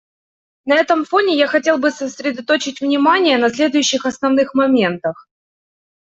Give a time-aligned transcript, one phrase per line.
[0.65, 5.27] На этом фоне я хотел бы сосредоточить внимание на следующих основных моментах.